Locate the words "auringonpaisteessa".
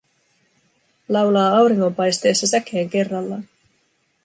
1.57-2.47